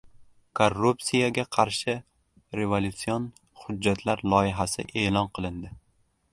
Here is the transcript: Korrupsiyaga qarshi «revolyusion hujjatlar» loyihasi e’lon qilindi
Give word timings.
Korrupsiyaga 0.59 1.43
qarshi 1.57 1.95
«revolyusion 2.61 3.29
hujjatlar» 3.65 4.27
loyihasi 4.35 4.87
e’lon 5.07 5.33
qilindi 5.39 5.75